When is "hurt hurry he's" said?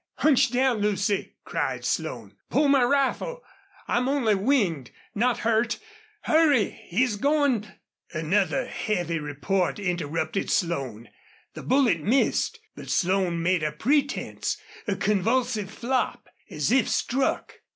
5.45-7.17